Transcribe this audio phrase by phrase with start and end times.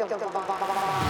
[0.00, 1.09] キョンキョンキ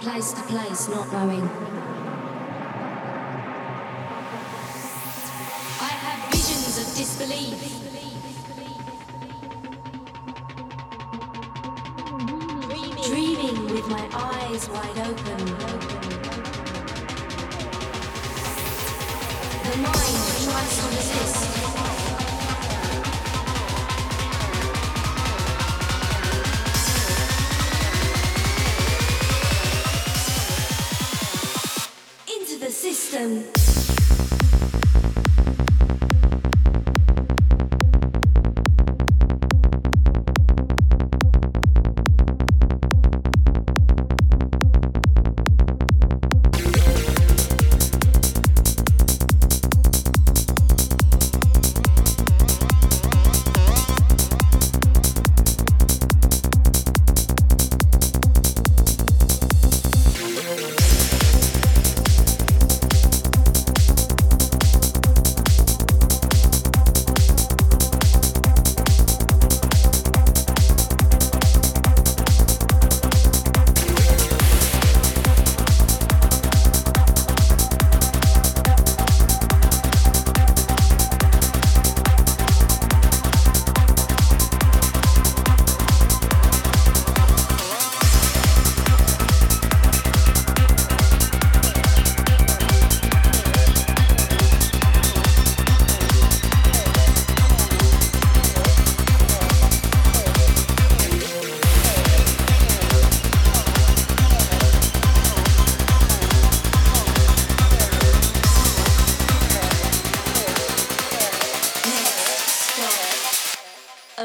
[0.00, 1.79] place to place, not knowing.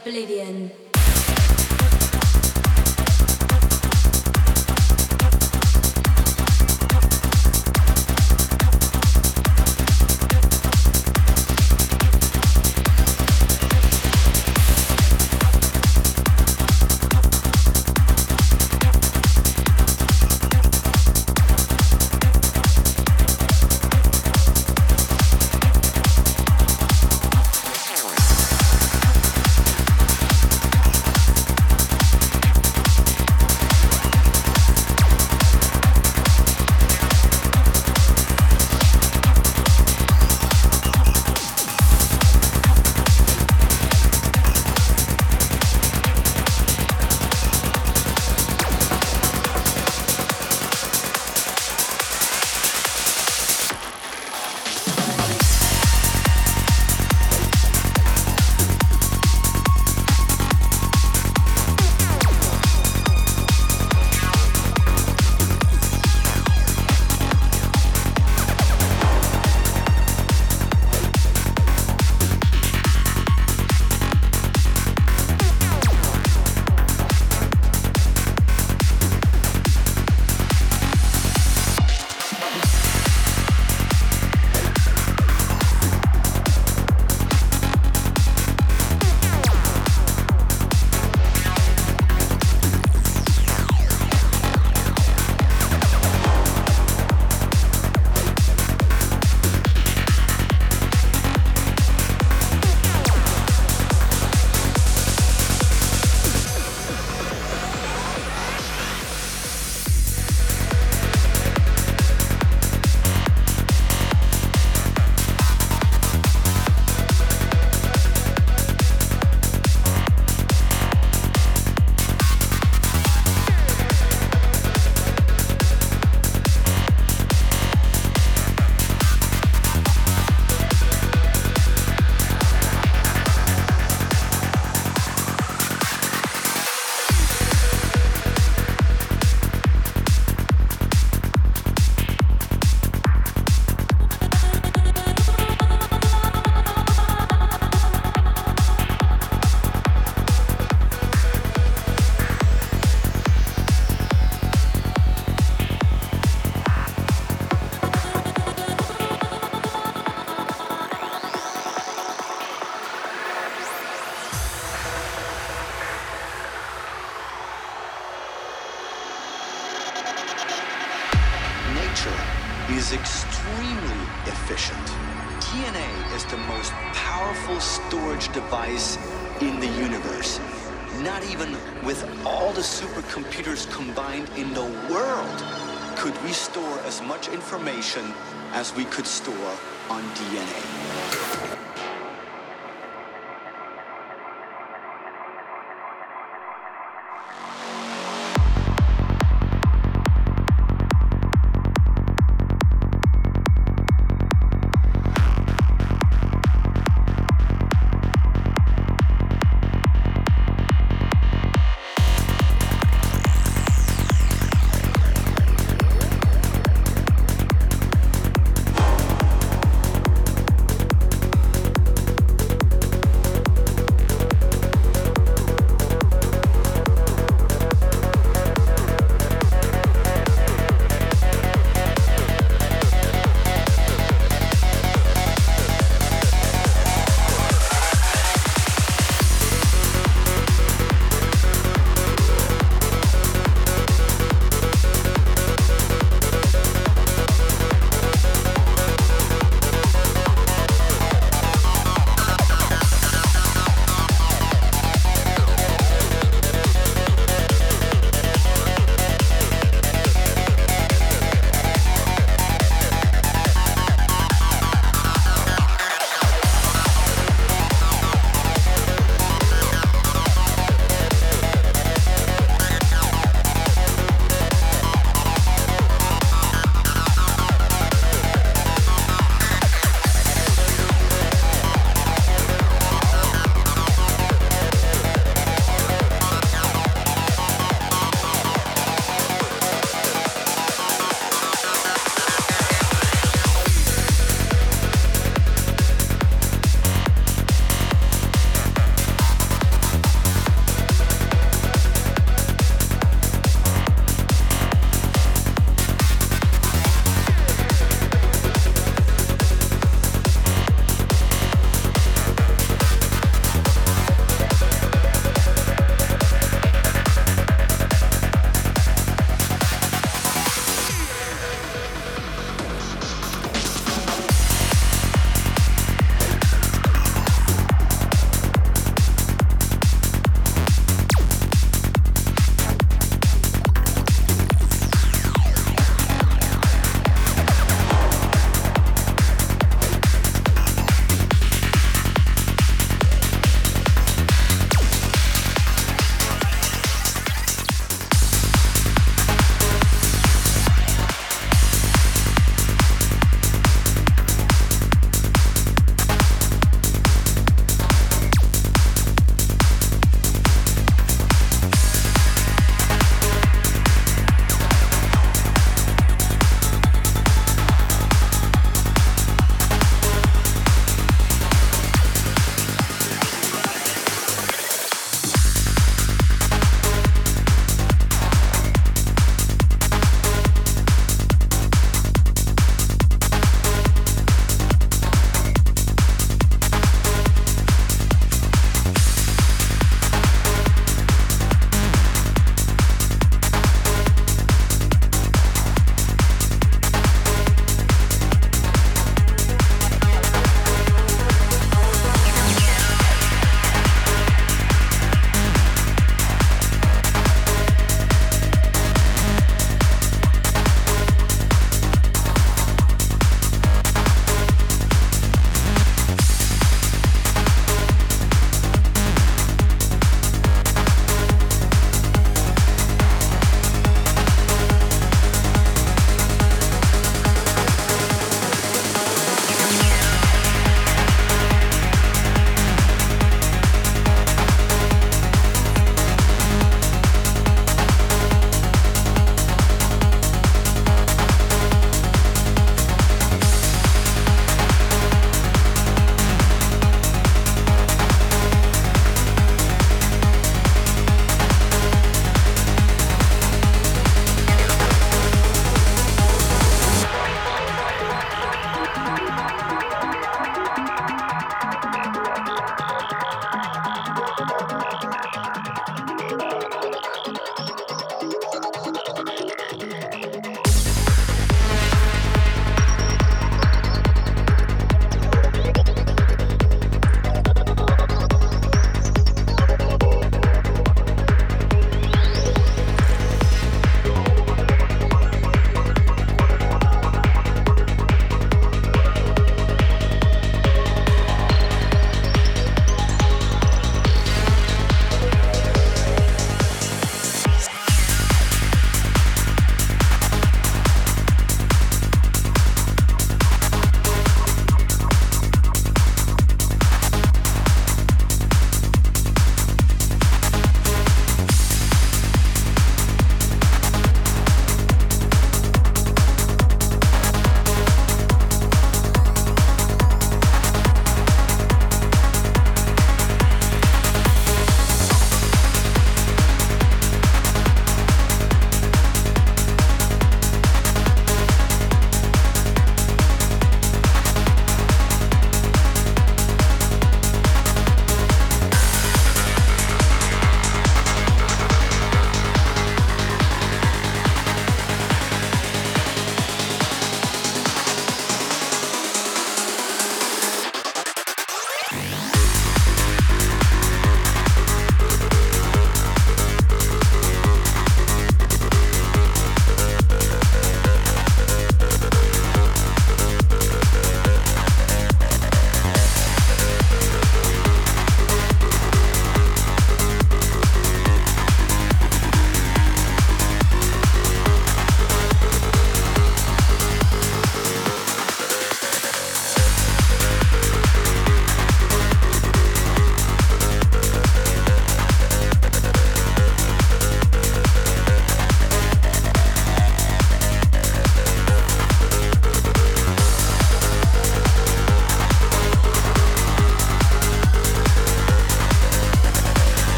[0.00, 0.89] Oblivion.